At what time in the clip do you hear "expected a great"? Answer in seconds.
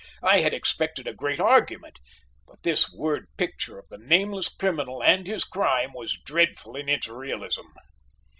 0.51-1.39